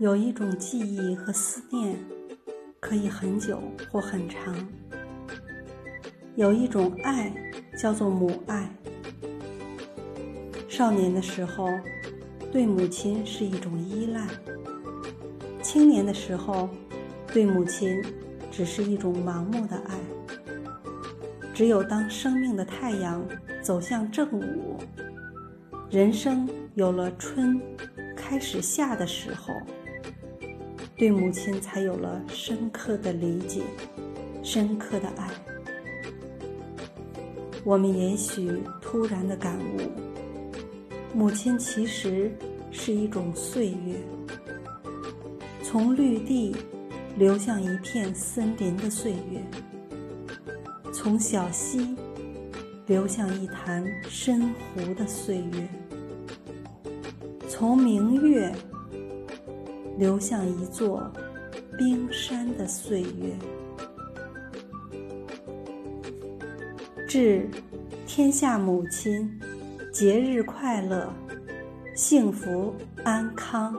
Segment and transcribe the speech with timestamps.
[0.00, 1.96] 有一种记忆和思念，
[2.80, 4.52] 可以很久或很长；
[6.34, 7.32] 有一种爱，
[7.78, 8.68] 叫做母爱。
[10.68, 11.68] 少年的时候，
[12.50, 14.26] 对母亲是一种依赖；
[15.62, 16.68] 青年的时候，
[17.32, 18.02] 对母亲
[18.50, 19.96] 只是一种盲目的爱。
[21.54, 23.24] 只有当生命的太阳
[23.62, 24.76] 走向正午，
[25.88, 27.62] 人生有了春，
[28.16, 29.54] 开始夏的时候。
[31.04, 33.60] 对母亲才有了深刻的理解，
[34.42, 35.28] 深刻的爱。
[37.62, 39.82] 我们也许突然的感悟，
[41.12, 42.34] 母亲其实
[42.70, 43.96] 是一种岁月，
[45.62, 46.56] 从绿地
[47.18, 49.42] 流向一片森林的岁月，
[50.90, 51.94] 从小溪
[52.86, 55.68] 流向一潭深湖的岁月，
[57.46, 58.50] 从明月。
[59.98, 61.10] 流向一座
[61.78, 63.34] 冰山的岁月，
[67.08, 67.48] 致
[68.06, 69.28] 天下母亲
[69.92, 71.12] 节日快乐，
[71.94, 73.76] 幸福安康。